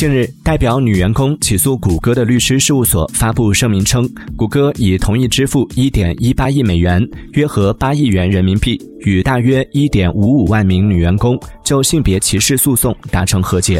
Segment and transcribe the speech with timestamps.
[0.00, 13.78] 近日，代表女员工起诉谷歌的律师事务所发布声明称，谷歌已同意支付1.18亿美元（约合8亿元人民币）与大约1.55万名女员工就性别歧视诉讼达成和解。